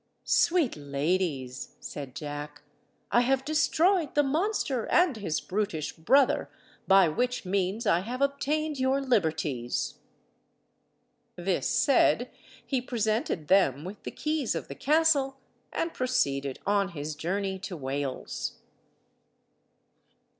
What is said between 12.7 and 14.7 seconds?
presented them with the keys of